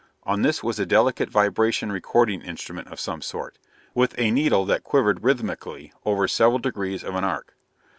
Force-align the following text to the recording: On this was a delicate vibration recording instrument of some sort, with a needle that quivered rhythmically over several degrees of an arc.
On 0.23 0.41
this 0.41 0.63
was 0.63 0.79
a 0.79 0.85
delicate 0.87 1.29
vibration 1.29 1.91
recording 1.91 2.41
instrument 2.41 2.87
of 2.87 2.99
some 2.99 3.21
sort, 3.21 3.59
with 3.93 4.15
a 4.17 4.31
needle 4.31 4.65
that 4.65 4.83
quivered 4.83 5.23
rhythmically 5.23 5.93
over 6.05 6.27
several 6.27 6.57
degrees 6.57 7.03
of 7.03 7.13
an 7.13 7.23
arc. 7.23 7.55